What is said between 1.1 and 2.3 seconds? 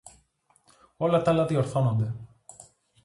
τ' άλλα διορθώνονται.